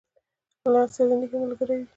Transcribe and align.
لمسی 0.73 1.01
د 1.07 1.11
نیکه 1.19 1.37
ملګری 1.41 1.75
وي. 1.79 1.85